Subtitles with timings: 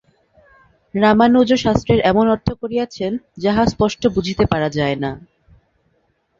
[0.93, 3.11] রামানুজও শাস্ত্রের এমন অর্থ করিয়াছেন,
[3.37, 5.11] যাহা স্পষ্ট বুঝিতে পারা যায় না।